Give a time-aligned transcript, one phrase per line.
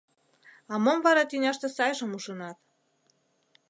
[0.71, 2.57] А мом вара тӱняште сайжым ужынат?